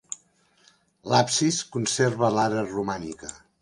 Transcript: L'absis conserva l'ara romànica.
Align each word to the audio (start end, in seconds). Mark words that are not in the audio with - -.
L'absis 1.13 1.61
conserva 1.77 2.35
l'ara 2.39 2.69
romànica. 2.77 3.37